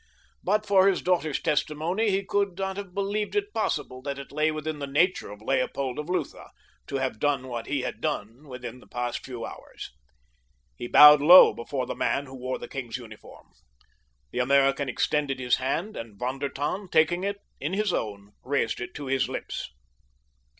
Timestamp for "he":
2.09-2.25, 7.67-7.81, 10.75-10.87